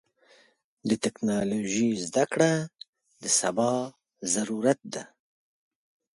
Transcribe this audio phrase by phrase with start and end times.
[0.89, 2.51] د ټکنالوژۍ زدهکړه
[3.21, 3.71] د سبا
[4.33, 5.03] ضرورت ده.